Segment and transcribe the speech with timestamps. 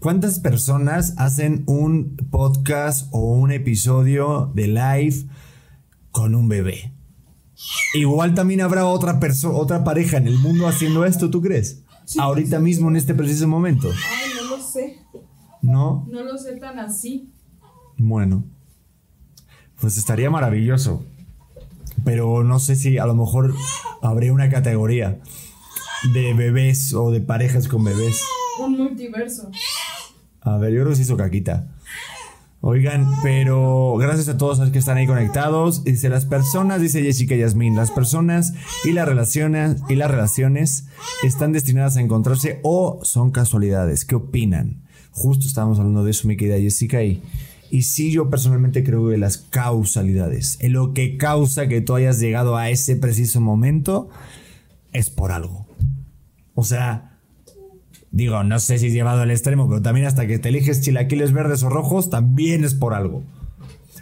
[0.00, 5.26] ¿Cuántas personas hacen un podcast o un episodio de live
[6.12, 6.92] con un bebé?
[7.94, 11.82] Igual también habrá otra persona, otra pareja en el mundo haciendo esto, ¿tú crees?
[12.16, 13.90] Ahorita mismo en este preciso momento.
[13.90, 14.98] Ay, no lo sé.
[15.62, 16.06] ¿No?
[16.08, 17.32] No lo sé tan así.
[17.96, 18.44] Bueno.
[19.80, 21.04] Pues estaría maravilloso.
[22.04, 23.52] Pero no sé si a lo mejor
[24.00, 25.18] habría una categoría
[26.14, 28.22] de bebés o de parejas con bebés.
[28.60, 29.50] Un multiverso.
[30.54, 31.66] A ver, yo creo que se hizo caquita.
[32.60, 35.84] Oigan, pero gracias a todos los que están ahí conectados.
[35.84, 38.54] Dice las personas, dice Jessica Yasmin, las personas
[38.84, 40.86] y las relaciones y las relaciones
[41.22, 44.04] están destinadas a encontrarse o son casualidades.
[44.04, 44.82] ¿Qué opinan?
[45.12, 47.22] Justo estábamos hablando de eso, mi querida Jessica, y,
[47.70, 50.58] y sí, yo personalmente creo en las causalidades.
[50.60, 54.08] En lo que causa que tú hayas llegado a ese preciso momento
[54.92, 55.66] es por algo.
[56.54, 57.07] O sea,
[58.10, 61.62] Digo, no sé si llevado al extremo, pero también hasta que te eliges chilaquiles verdes
[61.62, 63.22] o rojos, también es por algo.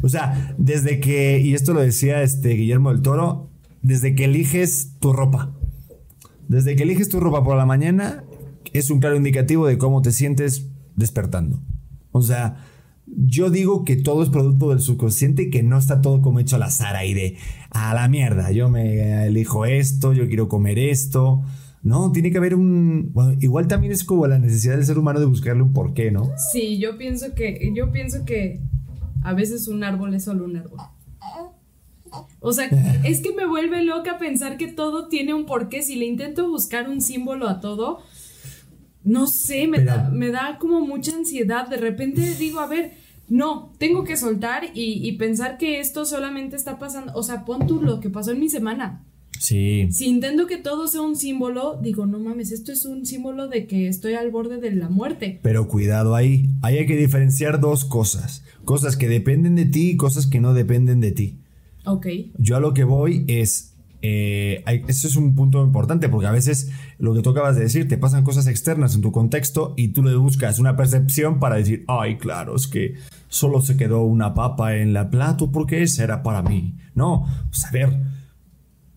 [0.03, 3.51] O sea, desde que, y esto lo decía este Guillermo del Toro,
[3.83, 5.55] desde que eliges tu ropa.
[6.49, 8.25] Desde que eliges tu ropa por la mañana,
[8.73, 11.61] es un claro indicativo de cómo te sientes despertando.
[12.13, 12.65] O sea,
[13.07, 16.57] yo digo que todo es producto del subconsciente y que no está todo como hecho
[16.57, 17.37] al azar ahí de
[17.71, 18.51] a la mierda.
[18.51, 21.43] Yo me elijo esto, yo quiero comer esto.
[21.83, 23.11] No, tiene que haber un.
[23.13, 26.33] Bueno, igual también es como la necesidad del ser humano de buscarle un porqué, ¿no?
[26.53, 27.73] Sí, yo pienso que.
[27.75, 28.61] Yo pienso que
[29.23, 30.81] a veces un árbol es solo un árbol.
[32.41, 32.69] O sea,
[33.05, 35.83] es que me vuelve loca pensar que todo tiene un porqué.
[35.83, 38.01] Si le intento buscar un símbolo a todo,
[39.05, 41.69] no sé, me, da, me da como mucha ansiedad.
[41.69, 42.95] De repente digo, a ver,
[43.29, 47.13] no, tengo que soltar y, y pensar que esto solamente está pasando.
[47.15, 49.05] O sea, pon tú lo que pasó en mi semana.
[49.39, 49.89] Sí.
[49.91, 53.67] Si intento que todo sea un símbolo, digo, no mames, esto es un símbolo de
[53.67, 55.41] que estoy al borde de la muerte.
[55.43, 58.45] Pero cuidado ahí, ahí hay que diferenciar dos cosas.
[58.65, 61.39] Cosas que dependen de ti y cosas que no dependen de ti.
[61.85, 62.07] Ok.
[62.39, 63.73] Yo a lo que voy es...
[64.03, 67.89] Eh, eso es un punto importante porque a veces lo que tú acabas de decir,
[67.89, 71.85] te pasan cosas externas en tu contexto y tú le buscas una percepción para decir,
[71.89, 72.95] ay, claro, es que
[73.29, 76.75] solo se quedó una papa en la plato porque esa era para mí.
[76.95, 77.99] No, pues a ver,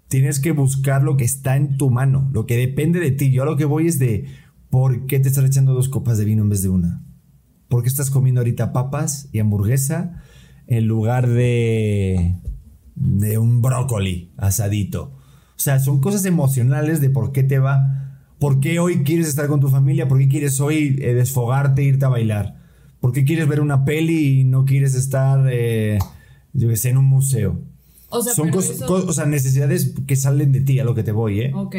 [0.09, 3.31] tienes que buscar lo que está en tu mano, lo que depende de ti.
[3.31, 4.25] Yo a lo que voy es de
[4.69, 7.03] por qué te estás echando dos copas de vino en vez de una.
[7.69, 10.23] ¿Por qué estás comiendo ahorita papas y hamburguesa
[10.67, 12.35] en lugar de,
[12.95, 15.13] de un brócoli asadito?
[15.59, 19.47] O sea, son cosas emocionales de por qué te va, por qué hoy quieres estar
[19.47, 22.57] con tu familia, por qué quieres hoy eh, desfogarte, irte a bailar,
[22.99, 25.99] por qué quieres ver una peli y no quieres estar, eh,
[26.53, 27.61] yo en un museo.
[28.09, 31.11] O sea, Son cosas, o sea, necesidades que salen de ti a lo que te
[31.11, 31.51] voy, ¿eh?
[31.53, 31.75] Ok.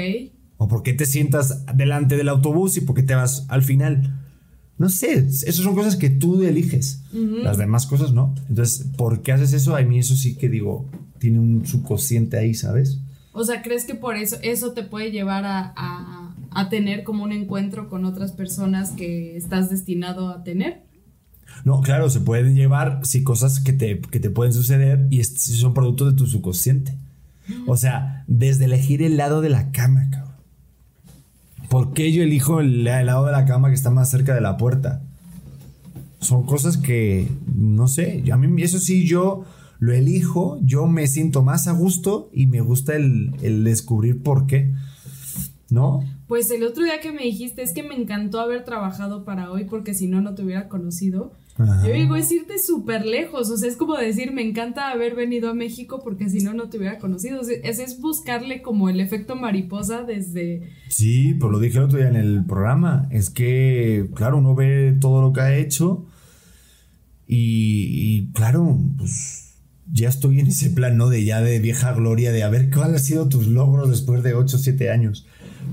[0.57, 4.17] O por qué te sientas delante del autobús y por qué te vas al final.
[4.79, 7.03] No sé, esas son cosas que tú eliges.
[7.13, 8.35] Las demás cosas no.
[8.49, 9.77] Entonces, ¿por qué haces eso?
[9.77, 10.87] A mí eso sí que digo,
[11.19, 12.99] tiene un subconsciente ahí, ¿sabes?
[13.33, 17.25] O sea, ¿crees que por eso eso te puede llevar a, a, a tener como
[17.25, 20.83] un encuentro con otras personas que estás destinado a tener?
[21.65, 25.75] No, claro, se pueden llevar, sí, cosas que te, que te pueden suceder y son
[25.75, 26.95] productos de tu subconsciente.
[27.67, 30.31] O sea, desde elegir el lado de la cama, cabrón.
[31.69, 34.57] ¿Por qué yo elijo el, lado de la cama que está más cerca de la
[34.57, 35.03] puerta?
[36.21, 39.45] Son cosas que, no sé, a mí eso sí, yo
[39.79, 44.47] lo elijo, yo me siento más a gusto y me gusta el, el descubrir por
[44.47, 44.73] qué.
[45.71, 46.05] ¿No?
[46.31, 49.65] Pues el otro día que me dijiste es que me encantó haber trabajado para hoy
[49.65, 51.33] porque si no, no te hubiera conocido.
[51.59, 55.51] Yo digo, es irte súper lejos, o sea, es como decir, me encanta haber venido
[55.51, 57.41] a México porque si no, no te hubiera conocido.
[57.41, 60.71] es, es buscarle como el efecto mariposa desde...
[60.87, 64.97] Sí, pues lo dije el otro día en el programa, es que, claro, uno ve
[65.01, 66.07] todo lo que ha hecho
[67.27, 69.57] y, y claro, pues
[69.93, 71.09] ya estoy en ese plan, ¿no?
[71.09, 74.35] De ya de vieja gloria, de a ver cuáles han sido tus logros después de
[74.35, 75.27] 8 o 7 años.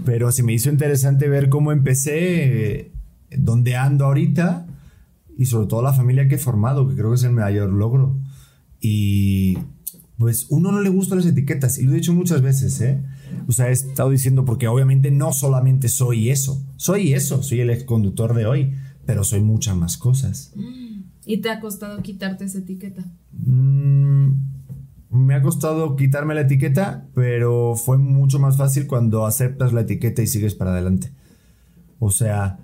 [0.06, 2.92] Pero sí me hizo interesante ver cómo empecé,
[3.38, 4.66] dónde ando ahorita
[5.38, 8.18] y sobre todo la familia que he formado, que creo que es el mayor logro.
[8.82, 9.58] Y
[10.18, 13.04] pues uno no le gustan las etiquetas, y lo he dicho muchas veces, ¿eh?
[13.48, 17.70] O sea, he estado diciendo, porque obviamente no solamente soy eso, soy eso, soy el
[17.70, 18.74] ex conductor de hoy,
[19.06, 20.54] pero soy muchas más cosas.
[21.26, 23.06] ¿Y te ha costado quitarte esa etiqueta?
[23.32, 24.32] Mm,
[25.10, 30.22] me ha costado quitarme la etiqueta, pero fue mucho más fácil cuando aceptas la etiqueta
[30.22, 31.12] y sigues para adelante.
[32.00, 32.60] O sea,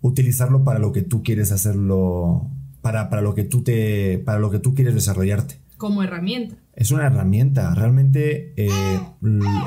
[0.00, 2.48] utilizarlo para lo que tú quieres hacerlo,
[2.82, 5.56] para, para, lo que tú te, para lo que tú quieres desarrollarte.
[5.76, 6.56] Como herramienta.
[6.74, 7.74] Es una herramienta.
[7.74, 9.00] Realmente, eh,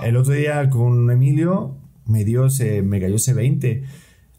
[0.03, 3.83] el otro día con Emilio me dio ese, me cayó ese 20.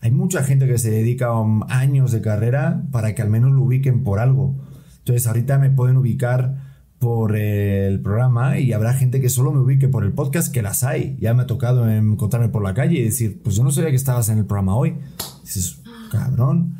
[0.00, 3.62] hay mucha gente que se dedica um, años de carrera para que al menos lo
[3.62, 4.54] ubiquen por algo.
[4.98, 6.67] Entonces ahorita me pueden ubicar
[6.98, 10.82] por el programa y habrá gente que solo me ubique por el podcast, que las
[10.82, 11.16] hay.
[11.20, 13.96] Ya me ha tocado encontrarme por la calle y decir, pues yo no sabía que
[13.96, 14.96] estabas en el programa hoy.
[15.44, 15.80] dices,
[16.10, 16.76] cabrón.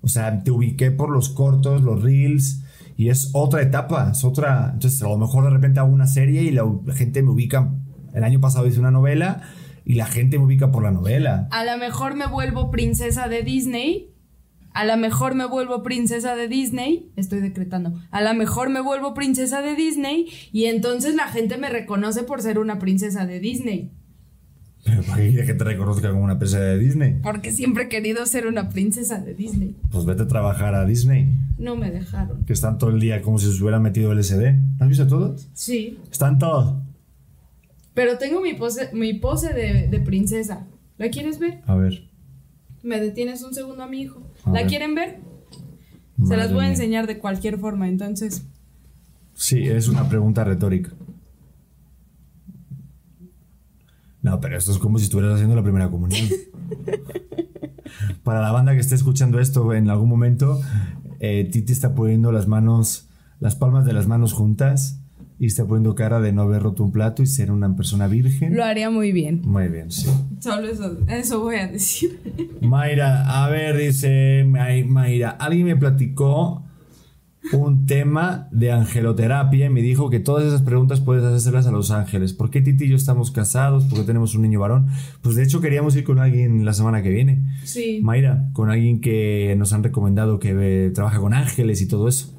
[0.00, 2.62] O sea, te ubiqué por los cortos, los reels,
[2.96, 4.70] y es otra etapa, es otra.
[4.72, 6.64] Entonces, a lo mejor de repente hago una serie y la,
[6.94, 7.72] gente me ubica.
[8.14, 9.42] El año pasado hice una novela
[9.84, 11.48] y la gente me ubica por la novela.
[11.50, 14.14] A lo mejor me vuelvo princesa de Disney
[14.78, 19.12] a lo mejor me vuelvo princesa de Disney, estoy decretando, a lo mejor me vuelvo
[19.12, 23.90] princesa de Disney y entonces la gente me reconoce por ser una princesa de Disney.
[24.84, 27.16] ¿Pero qué que te reconozca como una princesa de Disney?
[27.24, 29.74] Porque siempre he querido ser una princesa de Disney.
[29.90, 31.26] Pues vete a trabajar a Disney.
[31.58, 32.44] No me dejaron.
[32.44, 34.54] Que están todo el día como si se hubieran metido LSD.
[34.78, 35.48] ¿Has visto todos?
[35.54, 35.98] Sí.
[36.08, 36.76] Están todos.
[37.94, 40.68] Pero tengo mi pose, mi pose de, de princesa.
[40.98, 41.62] ¿La quieres ver?
[41.66, 42.04] A ver.
[42.84, 44.27] ¿Me detienes un segundo a mi hijo?
[44.46, 45.20] ¿La quieren ver?
[46.26, 48.44] Se las voy a enseñar de cualquier forma, entonces.
[49.34, 50.92] Sí, es una pregunta retórica.
[54.22, 56.26] No, pero esto es como si estuvieras haciendo la primera comunión.
[58.24, 60.60] Para la banda que esté escuchando esto en algún momento,
[61.20, 63.08] eh, Titi está poniendo las manos,
[63.38, 65.00] las palmas de las manos juntas
[65.38, 68.56] y está poniendo cara de no haber roto un plato y ser una persona virgen.
[68.56, 69.42] Lo haría muy bien.
[69.44, 70.08] Muy bien, sí.
[70.40, 72.20] Solo eso, eso voy a decir.
[72.60, 76.64] Mayra, a ver, dice Mayra, alguien me platicó
[77.52, 81.90] un tema de angeloterapia y me dijo que todas esas preguntas puedes hacerlas a los
[81.90, 82.32] ángeles.
[82.32, 83.84] ¿Por qué Titi y yo estamos casados?
[83.84, 84.88] ¿Por qué tenemos un niño varón?
[85.22, 87.44] Pues de hecho queríamos ir con alguien la semana que viene.
[87.64, 88.00] Sí.
[88.02, 92.37] Mayra, con alguien que nos han recomendado que trabaja con ángeles y todo eso.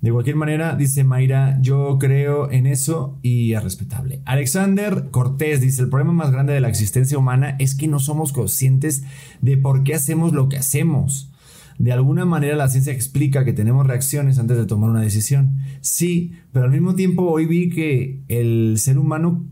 [0.00, 4.20] De cualquier manera, dice Mayra, yo creo en eso y es respetable.
[4.24, 8.32] Alexander Cortés dice, el problema más grande de la existencia humana es que no somos
[8.32, 9.04] conscientes
[9.40, 11.32] de por qué hacemos lo que hacemos.
[11.78, 15.58] De alguna manera la ciencia explica que tenemos reacciones antes de tomar una decisión.
[15.80, 19.46] Sí, pero al mismo tiempo hoy vi que el ser humano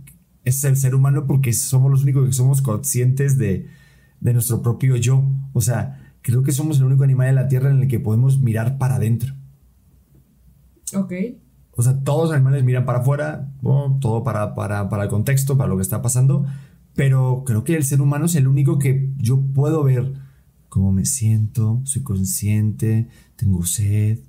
[0.44, 3.66] es el ser humano porque somos los únicos que somos conscientes de,
[4.20, 5.24] de nuestro propio yo.
[5.52, 8.40] O sea, creo que somos el único animal en la Tierra en el que podemos
[8.40, 9.34] mirar para adentro.
[10.94, 11.12] Ok.
[11.76, 13.52] O sea, todos los animales miran para afuera,
[14.00, 16.46] todo para, para, el contexto, para lo que está pasando,
[16.94, 20.14] pero creo que el ser humano es el único que yo puedo ver
[20.68, 24.20] cómo me siento, soy consciente, tengo sed,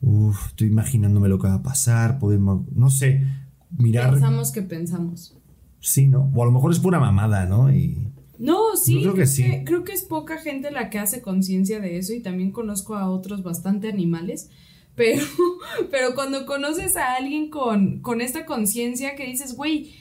[0.00, 3.24] uf, estoy imaginándome lo que va a pasar, podemos, no sé,
[3.70, 4.12] mirar.
[4.12, 5.36] Pensamos que pensamos.
[5.80, 6.32] Sí, ¿no?
[6.34, 7.72] O a lo mejor es pura mamada, ¿no?
[7.72, 8.12] Y...
[8.38, 9.62] No, sí, creo, que, sí.
[9.64, 13.08] creo que es poca gente la que hace conciencia de eso y también conozco a
[13.08, 14.50] otros bastante animales
[14.96, 15.24] pero,
[15.90, 19.94] pero cuando conoces a alguien con, con esta conciencia que dices, güey,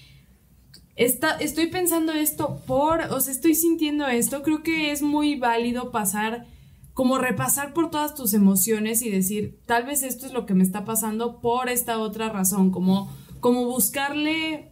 [0.96, 6.48] estoy pensando esto por, o sea, estoy sintiendo esto, creo que es muy válido pasar,
[6.94, 10.64] como repasar por todas tus emociones y decir, tal vez esto es lo que me
[10.64, 14.72] está pasando por esta otra razón, como, como buscarle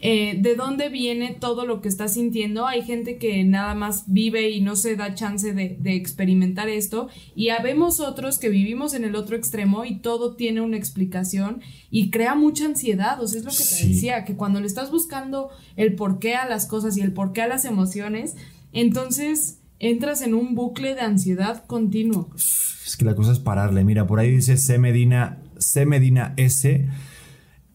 [0.00, 2.66] eh, de dónde viene todo lo que estás sintiendo.
[2.66, 7.08] Hay gente que nada más vive y no se da chance de, experimentar esto.
[7.34, 12.10] Y habemos otros que vivimos en el otro extremo y todo tiene una explicación y
[12.10, 13.20] crea mucha ansiedad.
[13.20, 16.48] O sea, es lo que te decía, que cuando le estás buscando el porqué a
[16.48, 18.36] las cosas y el porqué a las emociones,
[18.72, 22.30] entonces entras en un bucle de ansiedad continuo.
[22.36, 23.84] Es que la cosa es pararle.
[23.84, 24.78] Mira, por ahí dice C.
[24.78, 25.86] Medina, C.
[25.86, 26.86] Medina S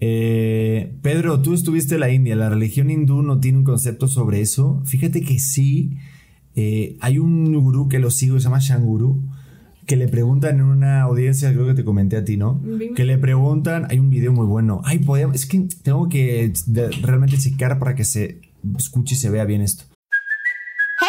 [0.05, 4.41] eh, Pedro, tú estuviste en la India, ¿la religión hindú no tiene un concepto sobre
[4.41, 4.81] eso?
[4.83, 5.97] Fíjate que sí,
[6.55, 9.23] eh, hay un gurú que lo sigo, se llama Shanguru,
[9.85, 12.61] que le preguntan en una audiencia, creo que te comenté a ti, ¿no?
[12.97, 16.51] Que le preguntan, hay un video muy bueno, ay, podemos, es que tengo que
[17.01, 18.41] realmente checar para que se
[18.77, 19.85] escuche y se vea bien esto.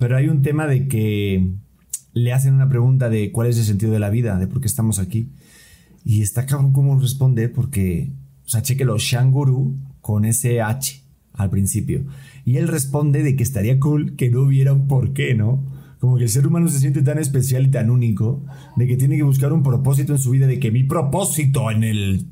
[0.00, 1.52] Pero hay un tema de que
[2.14, 4.66] le hacen una pregunta de cuál es el sentido de la vida, de por qué
[4.66, 5.28] estamos aquí.
[6.06, 8.10] Y está cabrón cómo responde porque,
[8.46, 11.02] o sea, chequelo, Shanguru con ese H
[11.34, 12.06] al principio.
[12.46, 15.62] Y él responde de que estaría cool que no hubiera un por qué, ¿no?
[15.98, 18.42] Como que el ser humano se siente tan especial y tan único,
[18.76, 21.84] de que tiene que buscar un propósito en su vida, de que mi propósito en
[21.84, 22.26] el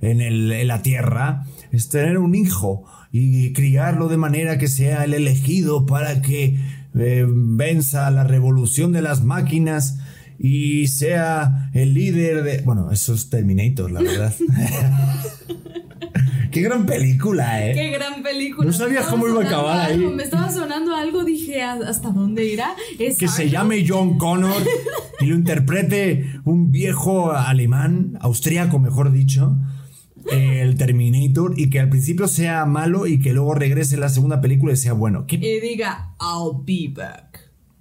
[0.00, 5.04] en, el, en la tierra es tener un hijo y criarlo de manera que sea
[5.04, 6.58] el elegido para que
[6.94, 9.98] eh, venza la revolución de las máquinas
[10.38, 12.60] y sea el líder de...
[12.62, 14.34] Bueno, eso es Terminator, la verdad.
[16.50, 17.74] Qué gran película, ¿eh?
[17.74, 18.66] Qué gran película.
[18.66, 19.98] No sabía cómo iba a acabar ahí.
[19.98, 22.74] Me estaba sonando algo, dije, "¿A- ¿hasta dónde irá?
[22.98, 24.62] Es que se llame John Connor
[25.20, 29.58] y lo interprete un viejo alemán, austríaco mejor dicho,
[30.30, 34.40] el Terminator, y que al principio sea malo y que luego regrese en la segunda
[34.40, 35.26] película y sea bueno.
[35.26, 35.36] ¿Qué?
[35.36, 37.40] Y diga, I'll be back.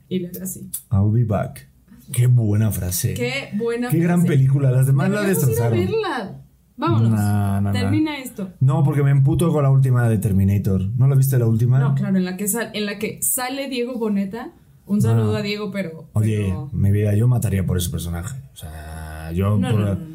[0.10, 0.70] Y le haga así.
[0.92, 1.68] I'll be back.
[2.14, 3.14] Qué buena frase.
[3.14, 4.72] Qué buena Qué gran película.
[4.72, 5.80] Las demás la Deberíamos ir a destrozaron.
[5.80, 6.42] verla.
[6.78, 7.10] Vámonos.
[7.10, 7.72] No, no, no.
[7.74, 8.50] Termina esto.
[8.62, 10.82] No, porque me emputo con la última de Terminator.
[10.96, 11.80] ¿No la viste la última?
[11.80, 14.52] No, claro, en la que, sal- en la que sale Diego Boneta.
[14.86, 15.40] Un saludo Ah.
[15.40, 16.08] a Diego, pero.
[16.14, 18.38] Oye, pero- mi vida, yo mataría por ese personaje.
[18.54, 19.58] O sea, yo.
[19.58, 20.07] No, por- no, no, no, no.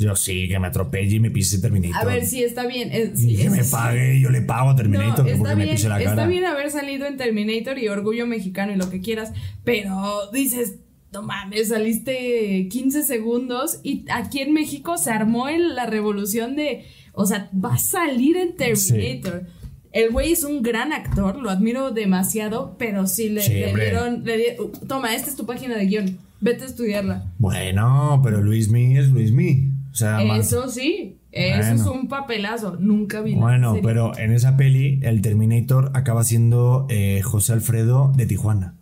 [0.00, 1.96] Yo sí, que me atropelle y me pise Terminator.
[2.02, 2.90] A ver, sí, está bien.
[2.92, 5.64] eh, Y sí, que es- me pague, yo le pago a Terminator No, porque me
[5.64, 6.10] bien, pise la cara.
[6.10, 10.76] está bien haber salido en Terminator y Orgullo Mexicano y lo que quieras, pero dices,
[11.12, 16.84] no mames, saliste 15 segundos y aquí en México se armó el- la revolución de,
[17.12, 19.46] o sea, va a salir en Terminator.
[19.92, 24.36] El güey es un gran actor, lo admiro demasiado, pero sí le, Sí, dieron, le
[24.38, 27.24] di- uh, toma, esta es tu página de guion, vete a estudiarla.
[27.38, 29.68] Bueno, pero Luis Mi es Luis Mi.
[29.90, 31.74] O sea, más- Eso sí, eso Bueno.
[31.82, 33.82] es un papelazo, nunca vi Bueno, serie.
[33.86, 38.74] pero en esa peli, el Terminator acaba siendo eh, José Alfredo de Tijuana.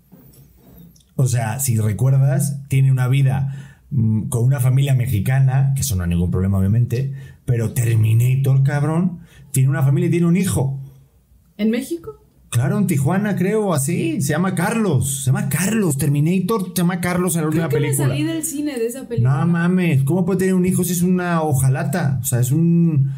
[1.17, 6.03] O sea, si recuerdas, tiene una vida mm, con una familia mexicana, que eso no
[6.05, 7.13] hay ningún problema, obviamente,
[7.47, 10.79] pero Terminator, cabrón, tiene una familia y tiene un hijo.
[11.57, 12.23] ¿En México?
[12.51, 14.21] Claro, en Tijuana, creo, así.
[14.23, 15.19] Se llama Carlos.
[15.21, 15.99] Se llama Carlos.
[15.99, 18.09] Terminator se llama Carlos en la Creo última que me película.
[18.09, 19.45] salí del cine de esa película.
[19.45, 22.19] No mames, ¿cómo puede tener un hijo si es una hojalata?
[22.23, 23.11] O sea, es un.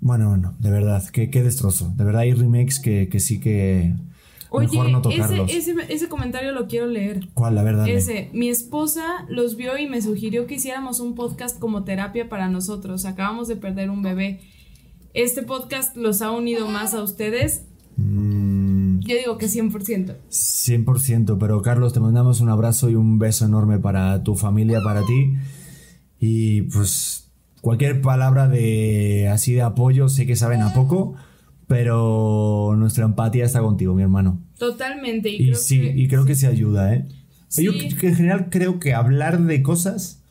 [0.00, 1.92] Bueno, bueno, de verdad, qué, qué destrozo.
[1.96, 3.94] De verdad hay remakes que, que sí que.
[4.50, 5.52] Oye, mejor no ese, tocarlos.
[5.52, 7.28] ese, ese comentario lo quiero leer.
[7.34, 7.88] ¿Cuál, la verdad?
[7.88, 12.48] Ese, mi esposa los vio y me sugirió que hiciéramos un podcast como terapia para
[12.48, 13.04] nosotros.
[13.04, 14.40] Acabamos de perder un bebé.
[15.14, 17.64] Este podcast los ha unido más a ustedes.
[17.96, 18.45] Mm,
[19.06, 20.16] Yo digo que 100%.
[20.30, 25.04] 100%, pero Carlos, te mandamos un abrazo y un beso enorme para tu familia, para
[25.04, 25.34] ti.
[26.18, 31.14] Y pues cualquier palabra de así de apoyo, sé que saben a poco,
[31.66, 34.42] pero nuestra empatía está contigo, mi hermano.
[34.58, 35.28] Totalmente.
[35.28, 37.06] Y, Y creo sí, que, y creo que se ayuda, ¿eh?
[37.56, 40.22] Yo que en general creo que hablar de cosas,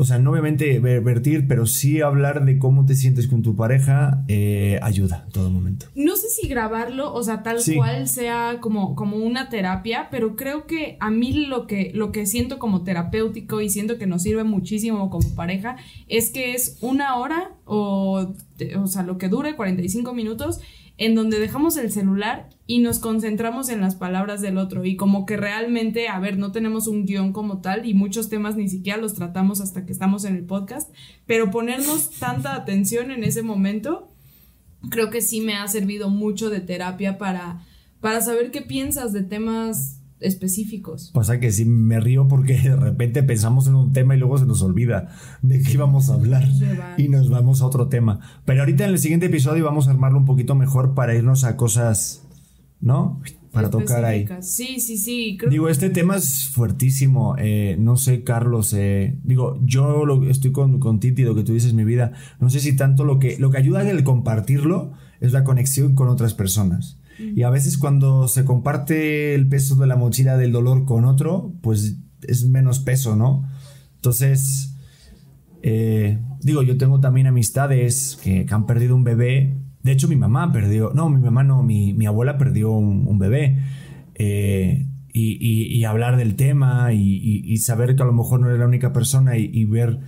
[0.00, 3.54] o sea, no obviamente ver- vertir, pero sí hablar de cómo te sientes con tu
[3.54, 5.86] pareja, eh, ayuda en todo momento.
[5.94, 7.76] No sé si grabarlo, o sea, tal Sí.
[7.76, 12.24] cual sea como, como una terapia, pero creo que a mí lo que, lo que
[12.26, 15.76] siento como terapéutico y siento que nos sirve muchísimo como pareja
[16.08, 18.32] es que es una hora o,
[18.78, 20.60] o sea, lo que dure, 45 minutos,
[20.96, 25.26] en donde dejamos el celular y nos concentramos en las palabras del otro y como
[25.26, 28.96] que realmente, a ver, no tenemos un guion como tal y muchos temas ni siquiera
[28.96, 30.88] los tratamos hasta que estamos en el podcast,
[31.26, 34.12] pero ponernos tanta atención en ese momento
[34.88, 37.66] creo que sí me ha servido mucho de terapia para,
[38.00, 41.10] para saber qué piensas de temas específicos.
[41.12, 44.46] Pasa que sí me río porque de repente pensamos en un tema y luego se
[44.46, 45.08] nos olvida
[45.42, 46.46] de qué íbamos a hablar
[46.96, 48.20] y nos vamos a otro tema.
[48.44, 51.56] Pero ahorita en el siguiente episodio vamos a armarlo un poquito mejor para irnos a
[51.56, 52.22] cosas,
[52.80, 53.20] ¿no?
[53.52, 54.26] Para tocar ahí.
[54.42, 55.36] Sí, sí, sí.
[55.36, 57.34] Creo Digo, este tema es fuertísimo.
[57.38, 58.72] eh, no sé, Carlos.
[58.74, 62.12] eh, digo, yo lo, estoy con, con Titi, lo que tú dices, mi vida.
[62.38, 65.94] No sé si tanto lo que, lo que ayuda en el compartirlo es la conexión
[65.94, 66.98] con otras personas.
[67.18, 71.52] Y a veces cuando se comparte el peso de la mochila del dolor con otro,
[71.60, 71.96] pues
[72.26, 73.46] es menos peso, ¿no?
[73.96, 74.74] Entonces,
[75.62, 79.54] eh, digo, yo tengo también amistades que, que han perdido un bebé.
[79.82, 83.18] De hecho, mi mamá perdió, no, mi mamá no, mi, mi abuela perdió un, un
[83.18, 83.58] bebé.
[84.14, 88.60] Eh, y, y- y hablar del tema y, saber que a lo mejor no eres
[88.60, 90.00] la única persona y, y ver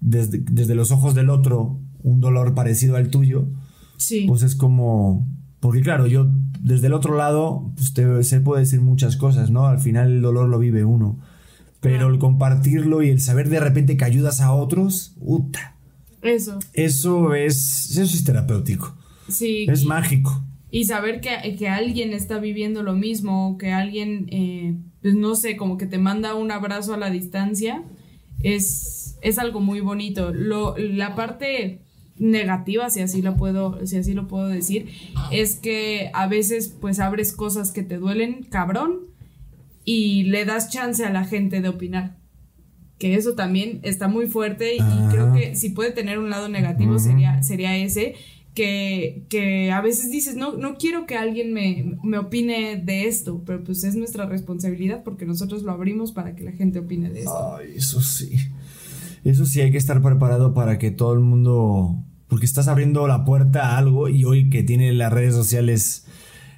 [0.00, 3.48] desde, desde los ojos del otro un dolor parecido al tuyo,
[3.96, 4.24] sí.
[4.28, 5.26] pues es como...
[5.60, 6.28] Porque claro, yo
[6.60, 9.66] desde el otro lado, pues te- se puede decir muchas cosas, ¿no?
[9.66, 11.18] Al final el dolor lo vive uno.
[11.80, 12.12] Pero Claro.
[12.14, 15.76] el compartirlo y el saber de repente que ayudas a otros, ¡uta!
[16.22, 16.58] Eso.
[16.72, 18.94] Eso es, eso es terapéutico.
[19.28, 19.66] Sí.
[19.68, 20.42] Es mágico.
[20.70, 25.56] Y saber que, que alguien está viviendo lo mismo, que alguien, eh, pues no sé,
[25.56, 27.84] como que te manda un abrazo a la distancia,
[28.42, 30.32] es, es algo muy bonito.
[30.32, 31.80] Lo, la parte
[32.18, 34.88] negativa, si así lo puedo, si así lo puedo decir,
[35.30, 39.06] es que a veces pues abres cosas que te duelen, cabrón,
[39.84, 42.18] y le das chance a la gente de opinar.
[42.98, 46.98] Que eso también está muy fuerte y creo que si puede tener un lado negativo
[46.98, 48.16] sería, sería ese,
[48.54, 53.42] que, que a veces dices, no, no quiero que alguien me, me opine de esto,
[53.46, 57.20] pero pues es nuestra responsabilidad porque nosotros lo abrimos para que la gente opine de
[57.20, 57.56] esto.
[57.56, 58.32] Ay, eso sí.
[59.24, 62.02] Eso sí, hay que estar preparado para que todo el mundo.
[62.28, 66.06] Porque estás abriendo la puerta a algo y hoy que tiene las redes sociales.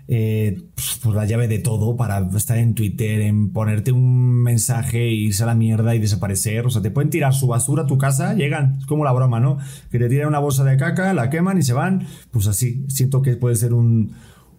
[0.09, 0.63] Eh,
[1.01, 5.13] pues, pues la llave de todo para estar en Twitter, en ponerte un mensaje, e
[5.13, 6.67] irse a la mierda y desaparecer.
[6.67, 9.41] O sea, te pueden tirar su basura a tu casa, llegan, es como la broma,
[9.41, 9.59] ¿no?
[9.91, 12.07] Que te tiran una bolsa de caca, la queman y se van.
[12.31, 14.13] Pues así, siento que puede ser un,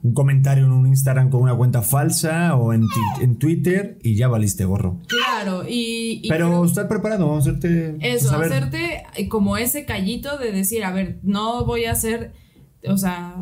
[0.03, 2.87] un comentario en un Instagram con una cuenta falsa o en,
[3.21, 4.99] en Twitter y ya valiste gorro.
[5.07, 6.21] Claro, y...
[6.23, 7.97] y Pero estar preparado, hacerte.
[7.99, 12.33] Eso, saber- hacerte como ese callito de decir, a ver, no voy a hacer,
[12.87, 13.35] o sea,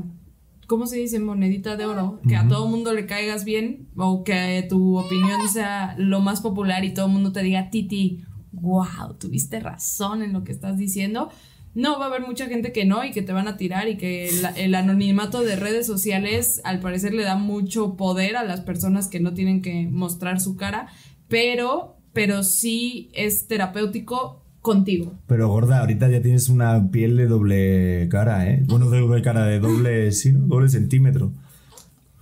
[0.69, 1.19] ¿cómo se dice?
[1.19, 5.95] Monedita de oro, que a todo mundo le caigas bien o que tu opinión sea
[5.97, 8.23] lo más popular y todo el mundo te diga, Titi,
[8.53, 11.29] wow, tuviste razón en lo que estás diciendo.
[11.75, 13.97] No, va a haber mucha gente que no y que te van a tirar y
[13.97, 18.61] que la- el anonimato de redes sociales al parecer le da mucho poder a las
[18.61, 20.87] personas que no tienen que mostrar su cara,
[21.27, 25.13] pero, pero sí es terapéutico contigo.
[25.27, 28.63] Pero gorda, ahorita ya tienes una piel de doble cara, ¿eh?
[28.67, 30.47] Bueno, de doble cara, de doble, sí, ¿no?
[30.47, 31.31] Doble centímetro.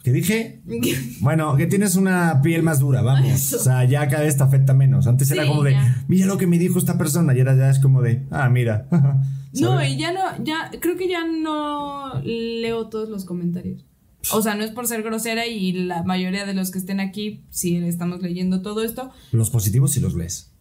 [0.03, 0.61] ¿Qué dije?
[1.19, 3.29] Bueno, que tienes una piel más dura, vamos.
[3.29, 3.57] Eso.
[3.57, 5.07] O sea, ya cada vez te afecta menos.
[5.07, 6.05] Antes era como de, ya.
[6.07, 7.35] mira lo que me dijo esta persona.
[7.35, 8.87] Y ahora ya es como de, ah, mira.
[9.53, 13.85] No, y ya no, ya, creo que ya no leo todos los comentarios.
[14.31, 17.41] O sea, no es por ser grosera y la mayoría de los que estén aquí,
[17.49, 19.09] sí estamos leyendo todo esto.
[19.31, 20.51] Los positivos sí los lees.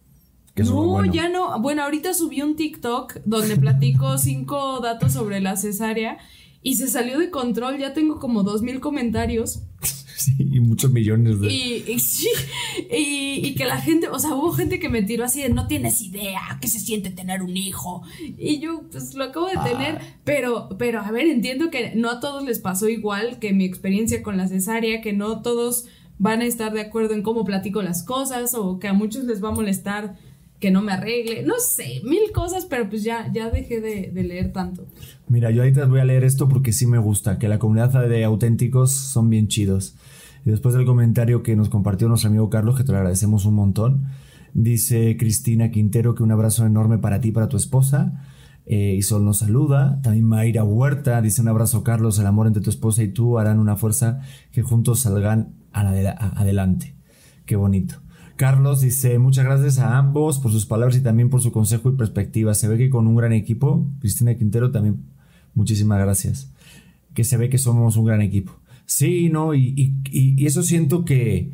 [0.57, 1.13] Que no, bueno.
[1.13, 1.59] ya no.
[1.61, 6.17] Bueno, ahorita subí un TikTok donde platico cinco datos sobre la cesárea
[6.63, 7.77] y se salió de control.
[7.77, 9.61] Ya tengo como dos mil comentarios.
[10.17, 11.47] Sí, y muchos millones de.
[11.47, 12.27] Y, y sí,
[12.89, 15.67] y, y que la gente, o sea, hubo gente que me tiró así de no
[15.67, 18.01] tienes idea qué se siente tener un hijo.
[18.35, 22.19] Y yo, pues lo acabo de tener, pero, pero a ver, entiendo que no a
[22.19, 25.85] todos les pasó igual que mi experiencia con la cesárea, que no todos
[26.17, 29.43] van a estar de acuerdo en cómo platico las cosas, o que a muchos les
[29.43, 30.17] va a molestar
[30.59, 34.51] que no me arregle, no sé, mil cosas, pero pues ya, ya dejé de, leer
[34.51, 34.85] tanto.
[35.27, 38.23] Mira, yo ahorita voy a leer esto porque sí me gusta, que la comunidad de
[38.23, 39.95] auténticos son bien chidos.
[40.45, 43.55] Y después del comentario que nos compartió nuestro amigo Carlos, que te lo agradecemos un
[43.55, 44.05] montón,
[44.53, 48.23] dice Cristina Quintero que un abrazo enorme para ti para tu esposa.
[48.65, 50.01] Eh, y Sol nos saluda.
[50.01, 53.59] También Mayra Huerta dice un abrazo Carlos, el amor entre tu esposa y tú harán
[53.59, 54.19] una fuerza
[54.51, 56.95] que juntos salgan a la adelante.
[57.45, 58.01] Qué bonito.
[58.37, 61.97] Carlos dice, muchas gracias a ambos por sus palabras y también por su consejo y
[61.97, 62.53] perspectiva.
[62.53, 65.03] Se ve que con un gran equipo, Cristina Quintero también,
[65.55, 66.53] muchísimas gracias.
[67.15, 68.53] Que se ve que somos un gran equipo.
[68.85, 69.95] Sí, no, y,
[70.37, 71.51] eso siento que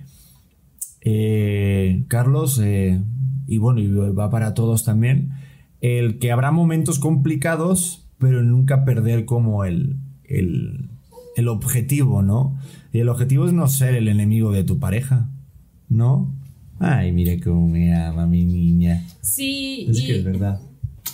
[1.02, 3.02] eh, Carlos, eh,
[3.48, 5.32] y bueno, y va para todos también,
[5.80, 10.90] el que habrá momentos complicados, pero nunca perder como el, el,
[11.38, 12.58] el objetivo, ¿no?
[12.92, 15.30] Y el objetivo es no ser el enemigo de tu pareja,
[15.88, 16.43] ¿no?
[16.80, 19.06] Ay, mira cómo me ama mi niña.
[19.22, 20.60] Sí, Es y, que es verdad.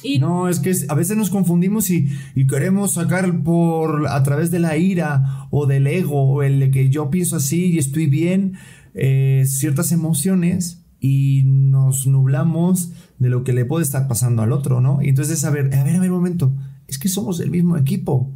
[0.03, 4.51] y- No, es que a veces nos confundimos y, y queremos sacar por a través
[4.51, 8.07] de la ira o del ego o el de que yo pienso así y estoy
[8.07, 8.53] bien
[8.95, 14.81] eh, ciertas emociones y nos nublamos de lo que le puede estar pasando al otro,
[14.81, 15.01] ¿no?
[15.01, 16.51] Y entonces, a ver, a ver, a ver, un momento,
[16.87, 18.31] es que somos el mismo equipo.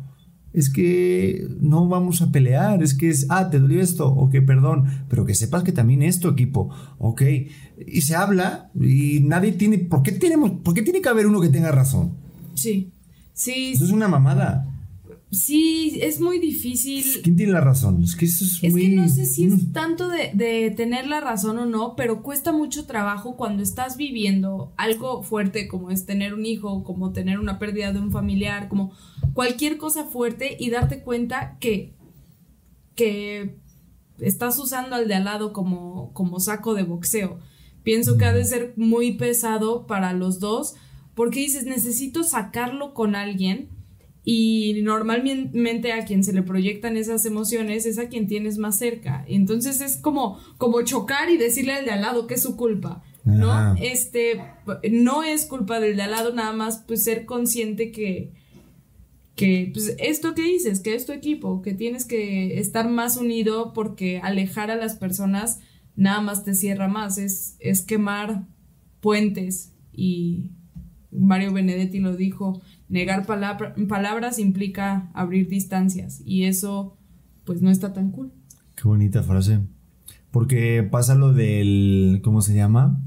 [0.54, 4.86] Es que no vamos a pelear, es que es, ah, te dolió esto, ok, perdón,
[5.10, 7.22] pero que sepas que también es tu equipo, ok.
[7.88, 11.42] Y se habla y nadie tiene, ¿por qué, tenemos, ¿por qué tiene que haber uno
[11.42, 12.14] que tenga razón?
[12.54, 12.92] sí,
[13.34, 14.73] sí, Eso es una mamada.
[15.34, 17.04] Sí, es muy difícil.
[17.24, 18.02] ¿Quién tiene la razón?
[18.04, 18.82] Es que eso es, Es muy...
[18.82, 19.54] que no sé si Mm.
[19.54, 23.98] es tanto de, de tener la razón o no, pero cuesta mucho trabajo cuando estás
[23.98, 28.70] viviendo algo fuerte como es tener un hijo, como tener una pérdida de un familiar,
[28.70, 28.92] como
[29.34, 31.94] cualquier cosa fuerte y darte cuenta que,
[32.96, 33.58] que
[34.20, 37.40] estás usando al de al lado como, como saco de boxeo.
[37.84, 40.76] Pienso que ha de ser muy pesado para los dos
[41.16, 43.70] porque dices, necesito sacarlo con alguien
[44.26, 49.26] y normalmente a quien se le proyectan esas emociones es a quien tienes más cerca.
[49.28, 53.04] Entonces es como, como chocar y decirle al de al lado que es su culpa.
[53.26, 53.52] ¿No?
[53.52, 53.76] Ajá.
[53.82, 54.42] Este
[54.92, 58.34] no es culpa del de al lado, nada más pues ser consciente que,
[59.36, 63.72] que pues, esto que dices, que es tu equipo, que tienes que estar más unido
[63.74, 65.60] porque alejar a las personas
[65.96, 68.44] nada más te cierra más, es, es quemar
[69.00, 70.50] puentes y
[71.12, 72.62] Mario Benedetti lo dijo,
[72.94, 76.96] negar palabra- palabras implica abrir distancias y eso
[77.44, 78.32] pues no está tan cool.
[78.76, 79.60] Qué bonita frase.
[80.32, 83.00] Porque pasa lo del, ¿cómo se llama?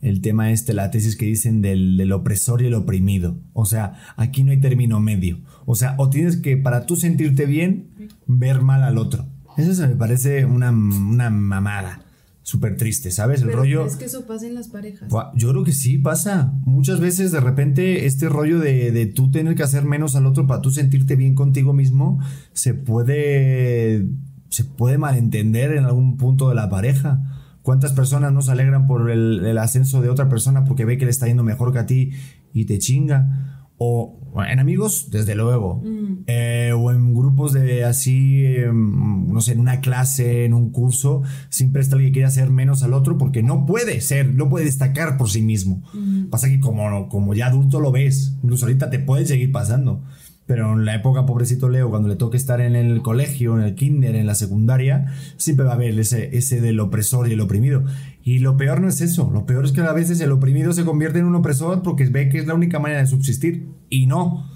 [0.00, 3.38] el tema este, la tesis que dicen del, del opresor y el oprimido.
[3.52, 5.38] O sea, aquí no hay término medio.
[5.64, 7.86] O sea, o tienes que, para tú sentirte bien,
[8.26, 9.26] ver mal al otro.
[9.56, 12.02] Eso se me parece una, una mamada.
[12.42, 13.40] Súper triste, ¿sabes?
[13.40, 13.86] El Pero rollo...
[13.86, 15.08] es que eso pasa en las parejas.
[15.36, 16.52] Yo creo que sí pasa.
[16.64, 20.46] Muchas veces de repente este rollo de, de tú tener que hacer menos al otro
[20.48, 22.18] para tú sentirte bien contigo mismo
[22.52, 24.06] se puede
[24.48, 27.22] se puede malentender en algún punto de la pareja.
[27.62, 31.04] ¿Cuántas personas no se alegran por el, el ascenso de otra persona porque ve que
[31.04, 32.10] le está yendo mejor que a ti
[32.52, 33.61] y te chinga?
[33.84, 35.82] O en amigos, desde luego.
[36.26, 41.22] Eh, o en grupos de así, eh, no sé, en una clase, en un curso,
[41.50, 44.64] siempre está el que quiere hacer menos al otro porque no puede ser, no puede
[44.64, 45.82] destacar por sí mismo.
[46.30, 50.02] Pasa que como, como ya adulto lo ves, incluso ahorita te puede seguir pasando.
[50.46, 53.74] Pero en la época, pobrecito Leo, cuando le toque estar en el colegio, en el
[53.74, 57.84] kinder, en la secundaria, siempre va a haber ese, ese del opresor y el oprimido.
[58.24, 59.30] Y lo peor no es eso.
[59.32, 62.28] Lo peor es que a veces el oprimido se convierte en un opresor porque ve
[62.28, 63.68] que es la única manera de subsistir.
[63.88, 64.50] Y no.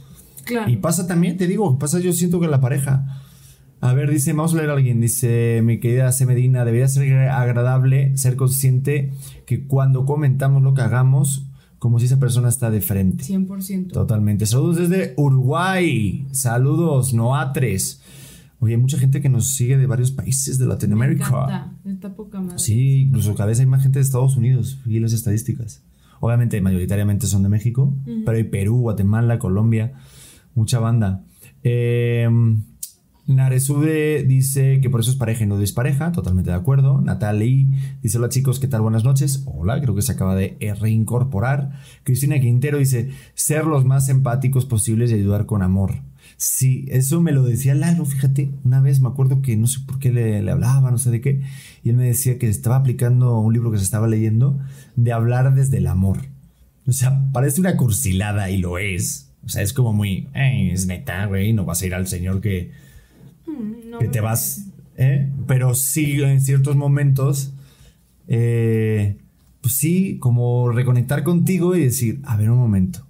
[0.44, 0.70] Claro.
[0.70, 3.22] Y pasa también, te digo, pasa yo siento que en la pareja.
[3.81, 6.25] A ver, dice, vamos a leer a alguien, dice mi querida C.
[6.27, 9.12] Medina, debería ser agradable ser consciente
[9.44, 11.46] que cuando comentamos lo que hagamos,
[11.79, 13.25] como si esa persona está de frente.
[13.25, 13.93] 100%.
[13.93, 14.47] Totalmente.
[14.47, 16.27] Saludos desde Uruguay.
[16.33, 18.01] Saludos, Noatres.
[18.59, 21.27] Oye, hay mucha gente que nos sigue de varios países de Me Latinoamérica.
[21.27, 21.73] encanta.
[21.85, 22.59] Está poca madre.
[22.59, 24.79] Sí, incluso cada vez hay más gente de Estados Unidos.
[24.87, 25.83] Y las estadísticas.
[26.21, 29.93] Obviamente, mayoritariamente son de México, pero hay Perú, Guatemala, Colombia,
[30.55, 31.23] mucha banda.
[31.62, 32.27] Eh,
[33.27, 37.01] Naresube dice que por eso es pareja y no dispareja, totalmente de acuerdo.
[37.01, 37.67] Natalie
[38.01, 38.83] dice: Hola chicos, ¿qué tal?
[38.83, 39.43] Buenas noches.
[39.47, 41.73] Hola, creo que se acaba de eh, reincorporar.
[42.05, 45.95] Cristina Quintero dice: ser los más empáticos posibles y ayudar con amor.
[46.37, 49.99] Sí, eso me lo decía Lalo, fíjate, una vez me acuerdo que no sé por
[49.99, 51.41] qué le, le hablaba, no sé de qué,
[51.83, 54.59] y él me decía que estaba aplicando un libro que se estaba leyendo
[54.97, 56.19] de hablar desde el amor.
[56.87, 59.31] O sea, parece una cursilada y lo es.
[59.45, 62.41] O sea, es como muy, "Ey, es neta, güey, no vas a ir al señor
[62.41, 62.71] que,
[63.47, 65.33] no que te vas, ¿eh?
[65.47, 67.55] Pero sí, en ciertos momentos,
[68.29, 69.19] eh,
[69.61, 73.07] pues sí, como reconectar contigo y decir, a ver un momento,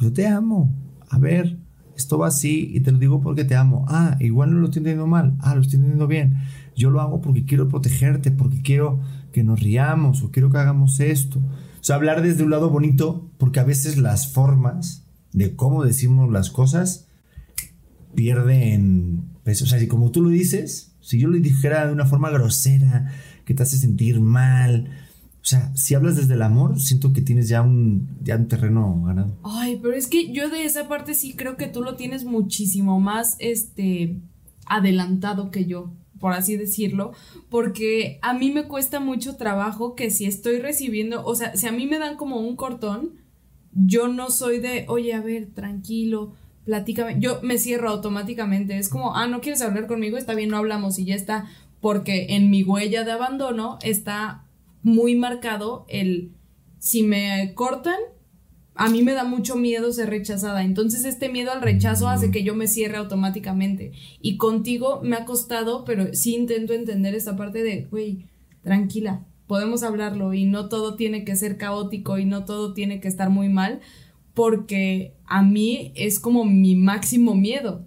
[0.00, 0.74] yo te amo,
[1.08, 1.58] a ver,
[1.94, 3.84] esto va así y te lo digo porque te amo.
[3.88, 6.38] Ah, igual no lo estoy entendiendo mal, ah, lo estoy entendiendo bien.
[6.74, 9.00] Yo lo hago porque quiero protegerte, porque quiero
[9.32, 11.38] que nos riamos o quiero que hagamos esto.
[11.38, 16.30] O sea, hablar desde un lado bonito, porque a veces las formas de cómo decimos
[16.30, 17.06] las cosas
[18.14, 22.30] pierden O sea, si como tú lo dices, si yo lo dijera de una forma
[22.30, 23.12] grosera,
[23.44, 24.88] que te hace sentir mal,
[25.42, 29.02] o sea, si hablas desde el amor, siento que tienes ya un, ya un terreno
[29.04, 29.38] ganado.
[29.42, 33.00] Ay, pero es que yo de esa parte sí creo que tú lo tienes muchísimo
[33.00, 34.20] más este
[34.66, 37.12] adelantado que yo, por así decirlo,
[37.48, 41.72] porque a mí me cuesta mucho trabajo que si estoy recibiendo, o sea, si a
[41.72, 43.14] mí me dan como un cortón,
[43.72, 46.34] yo no soy de, oye, a ver, tranquilo,
[46.70, 47.16] platícame.
[47.18, 48.78] Yo me cierro automáticamente.
[48.78, 51.46] Es como, ah, no quieres hablar conmigo, está bien, no hablamos y ya está.
[51.80, 54.44] Porque en mi huella de abandono está
[54.84, 56.30] muy marcado el,
[56.78, 57.98] si me cortan,
[58.76, 60.62] a mí me da mucho miedo ser rechazada.
[60.62, 63.90] Entonces este miedo al rechazo hace que yo me cierre automáticamente.
[64.20, 68.26] Y contigo me ha costado, pero sí intento entender esta parte de, güey,
[68.62, 73.08] tranquila, podemos hablarlo y no todo tiene que ser caótico y no todo tiene que
[73.08, 73.80] estar muy mal,
[74.34, 77.86] porque a mí es como mi máximo miedo,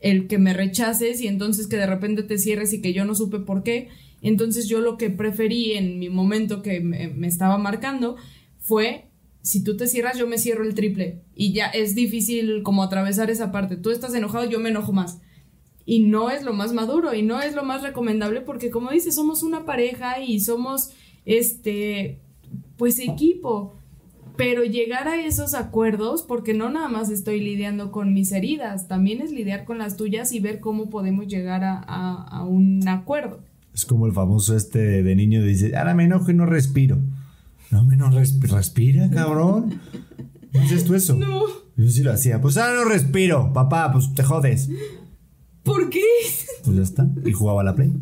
[0.00, 3.14] el que me rechaces y entonces que de repente te cierres y que yo no
[3.14, 3.88] supe por qué.
[4.20, 8.16] Entonces yo lo que preferí en mi momento que me, me estaba marcando
[8.58, 9.10] fue,
[9.42, 13.30] si tú te cierras, yo me cierro el triple y ya es difícil como atravesar
[13.30, 13.76] esa parte.
[13.76, 15.20] Tú estás enojado, yo me enojo más.
[15.84, 19.16] Y no es lo más maduro y no es lo más recomendable porque como dices,
[19.16, 20.90] somos una pareja y somos
[21.24, 22.20] este
[22.76, 23.76] pues equipo.
[24.36, 29.20] Pero llegar a esos acuerdos, porque no nada más estoy lidiando con mis heridas, también
[29.20, 33.40] es lidiar con las tuyas y ver cómo podemos llegar a, a- a un acuerdo.
[33.74, 36.98] Es como el famoso este de niño que dice, ahora me enojo y no respiro.
[37.70, 39.80] No, me no resp- respira, cabrón.
[40.52, 41.14] ¿No haces tú eso?
[41.16, 41.42] No.
[41.76, 42.40] Yo sí lo hacía.
[42.40, 44.68] Pues ahora no respiro, papá, pues te jodes.
[45.62, 46.02] ¿Por qué?
[46.64, 47.06] Pues ya está.
[47.24, 47.92] Y jugaba a la play.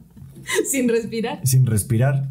[0.70, 1.40] Sin respirar.
[1.46, 2.28] sin respirar.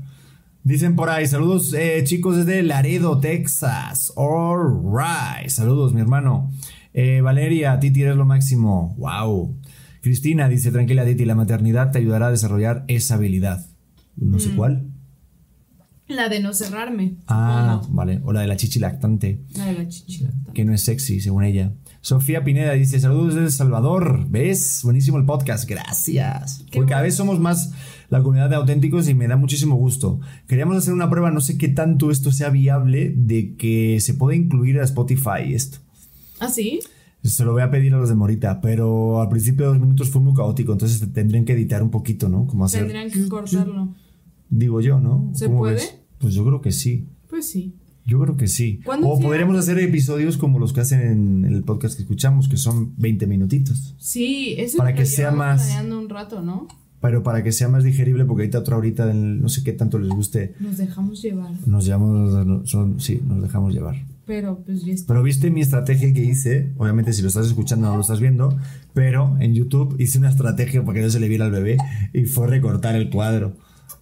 [0.64, 4.14] Dicen por ahí, saludos eh, chicos desde Laredo, Texas.
[4.16, 6.52] Alright, saludos mi hermano.
[6.94, 8.96] Eh, Valeria, Titi eres lo máximo.
[8.98, 9.58] Wow.
[10.02, 13.66] Cristina dice, tranquila Titi, la maternidad te ayudará a desarrollar esa habilidad.
[14.16, 14.88] No sé cuál.
[16.08, 17.16] La de no cerrarme.
[17.28, 18.20] Ah, vale.
[18.26, 20.36] O la de la chichi lactante, La de la chichilata.
[20.54, 21.72] que no es sexy, según ella.
[22.02, 24.26] Sofía Pineda dice, saludos desde El Salvador.
[24.30, 24.82] ¿Ves?
[24.84, 25.70] Buenísimo el podcast.
[25.70, 26.66] Gracias.
[26.70, 27.72] Qué Porque cada vez somos más,
[28.12, 30.20] la comunidad de auténticos y me da muchísimo gusto.
[30.48, 34.36] Queríamos hacer una prueba, no sé qué tanto esto sea viable, de que se pueda
[34.36, 35.80] incluir a Spotify esto.
[36.40, 36.80] ¿Ah, sí?
[37.24, 40.10] Se lo voy a pedir a los de Morita, pero al principio de dos minutos
[40.10, 42.46] fue muy caótico, entonces tendrían que editar un poquito, ¿no?
[42.48, 43.96] Como hacer, Tendrían que cortarlo.
[44.50, 45.32] digo yo, ¿no?
[45.34, 45.76] ¿Se ¿Cómo puede?
[45.76, 45.96] ves?
[46.18, 47.08] Pues yo creo que sí.
[47.30, 47.76] Pues sí.
[48.06, 48.80] Yo creo que sí.
[48.84, 49.72] ¿Cuándo O podríamos hace?
[49.74, 53.96] hacer episodios como los que hacen en el podcast que escuchamos, que son 20 minutitos.
[54.00, 56.68] Sí, eso Para lo que sea más- un rato, ¿no?
[57.02, 59.98] Pero para que sea más digerible, porque ahorita otra ahorita del- no sé qué tanto
[59.98, 61.52] les guste, Nos dejamos llevar.
[61.66, 63.96] nos llevamos, son, sí, nos dejamos llevar.
[64.28, 65.08] Pero pues está.
[65.12, 68.56] Pero viste mi estrategia que hice, obviamente si lo estás escuchando no lo estás viendo,
[68.94, 71.78] pero en YouTube hice una estrategia para que no se le viera al bebé
[72.14, 73.54] y fue recortar el cuadro.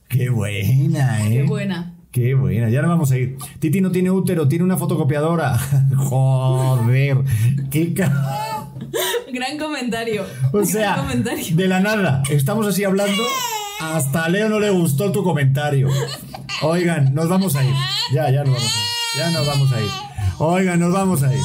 [0.09, 1.29] Qué buena, eh.
[1.31, 1.95] Qué buena.
[2.11, 3.37] Qué buena, ya nos vamos a ir.
[3.59, 5.57] Titi no tiene útero, tiene una fotocopiadora.
[5.95, 7.19] Joder,
[7.71, 8.45] qué ca...
[9.33, 10.25] Gran comentario.
[10.53, 11.55] O sea, comentario.
[11.55, 13.23] de la nada, estamos así hablando.
[13.79, 15.87] Hasta a Leo no le gustó tu comentario.
[16.61, 17.73] Oigan, nos vamos a ir.
[18.11, 18.89] Ya, ya nos vamos a ir.
[19.17, 19.89] Ya nos vamos a ir.
[20.39, 21.41] Oigan, nos vamos a ir.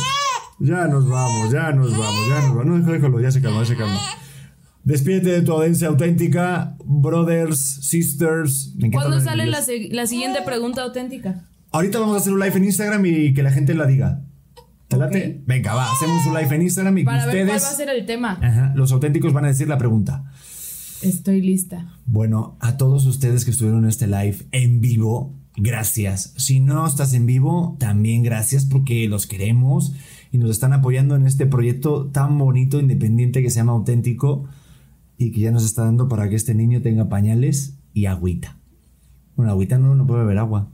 [0.59, 2.67] Ya nos vamos, ya nos vamos, ya nos vamos.
[2.67, 4.01] No, déjalo, ya se calma, ya se calma.
[4.85, 8.75] Despídete de tu audiencia auténtica, brothers, sisters.
[8.77, 11.49] Me ¿Cuándo sale la, la siguiente pregunta auténtica?
[11.73, 14.21] Ahorita vamos a hacer un live en Instagram y que la gente la diga.
[14.95, 15.43] ¿Te late?
[15.47, 17.89] Venga, va, hacemos un live en Instagram y Para ver cuál ustedes, va a ser
[17.89, 18.39] el tema.
[18.43, 20.25] Ajá, los auténticos van a decir la pregunta.
[21.03, 21.99] Estoy lista.
[22.07, 26.33] Bueno, a todos ustedes que estuvieron en este live en vivo, gracias.
[26.37, 29.93] Si no estás en vivo, también gracias porque los queremos
[30.33, 34.49] y nos están apoyando en este proyecto tan bonito, independiente que se llama Auténtico
[35.19, 38.57] y que ya nos está dando para que este niño tenga pañales y agüita.
[39.37, 40.71] Bueno, agüita no, no puede beber agua.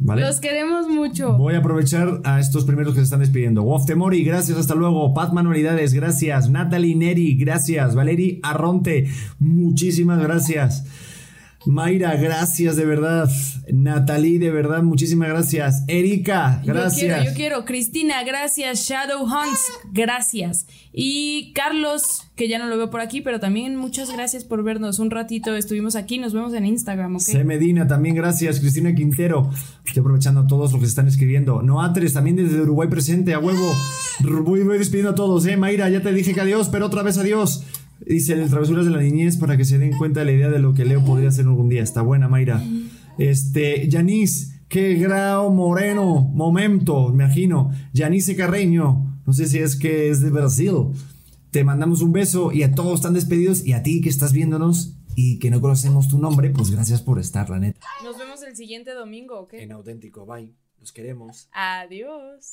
[0.00, 0.22] ¿Vale?
[0.22, 1.36] Los queremos mucho.
[1.36, 3.62] Voy a aprovechar a estos primeros que se están despidiendo.
[3.62, 5.12] Wof Temori, gracias, hasta luego.
[5.12, 6.48] Pat Manualidades, gracias.
[6.48, 7.94] Natalie Neri, gracias.
[7.94, 9.08] Valerie Arronte,
[9.38, 10.84] muchísimas gracias.
[11.66, 13.28] Mayra, gracias de verdad.
[13.72, 15.82] Natalie, de verdad, muchísimas gracias.
[15.88, 17.00] Erika, gracias.
[17.00, 17.64] Yo quiero, yo quiero.
[17.64, 18.88] Cristina, gracias.
[18.88, 20.66] Shadow Hunts, gracias.
[20.92, 24.98] Y Carlos, que ya no lo veo por aquí, pero también muchas gracias por vernos
[24.98, 25.54] un ratito.
[25.54, 27.22] Estuvimos aquí, nos vemos en Instagram, ¿ok?
[27.22, 27.44] C.
[27.44, 28.60] Medina, también gracias.
[28.60, 29.50] Cristina Quintero,
[29.84, 31.62] estoy aprovechando a todos los que se están escribiendo.
[31.62, 33.72] Noatres, también desde Uruguay presente, a huevo.
[34.20, 35.56] Voy, voy despidiendo a todos, eh.
[35.56, 37.64] Mayra, ya te dije que adiós, pero otra vez adiós.
[38.00, 40.58] Dice el Travesuras de la Niñez para que se den cuenta de la idea de
[40.58, 41.82] lo que Leo podría hacer algún día.
[41.82, 42.62] Está buena, Mayra.
[43.18, 47.70] Este, Yanis, qué grao moreno, momento, me imagino.
[47.92, 50.74] Yanice Carreño, no sé si es que es de Brasil.
[51.50, 54.96] Te mandamos un beso y a todos están despedidos y a ti que estás viéndonos
[55.16, 57.86] y que no conocemos tu nombre, pues gracias por estar, la neta.
[58.04, 59.54] Nos vemos el siguiente domingo, ¿ok?
[59.54, 60.54] En auténtico, bye.
[60.78, 61.48] Los queremos.
[61.52, 62.52] Adiós.